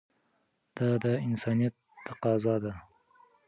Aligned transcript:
دا 0.75 0.89
د 1.03 1.05
انسانیت 1.27 1.75
تقاضا 2.07 2.55
ده. 2.63 2.73